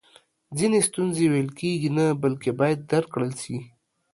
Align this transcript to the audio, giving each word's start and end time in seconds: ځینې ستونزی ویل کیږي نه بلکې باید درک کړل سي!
ځینې 0.57 0.79
ستونزی 0.87 1.25
ویل 1.29 1.49
کیږي 1.59 1.89
نه 1.97 2.05
بلکې 2.23 2.49
باید 2.59 2.79
درک 2.91 3.07
کړل 3.13 3.31
سي! 3.41 3.57